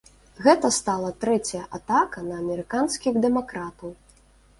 Гэта 0.45 0.69
стала 0.77 1.09
трэцяя 1.25 1.61
атака 1.79 2.23
на 2.29 2.39
амерыканскіх 2.43 3.21
дэмакратаў. 3.27 3.93